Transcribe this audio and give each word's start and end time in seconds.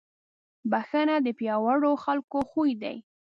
بښنه 0.71 1.15
د 1.25 1.27
پیاوړو 1.39 1.91
خلکو 2.03 2.39
خوی 2.49 2.71
دی. 2.83 2.97